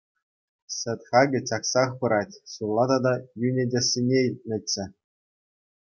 [0.77, 4.85] Сӗт хакӗ чаксах пырать, ҫулла тата йӳнетессине илтнӗччӗ.